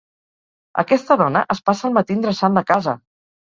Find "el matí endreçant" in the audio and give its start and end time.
1.93-2.61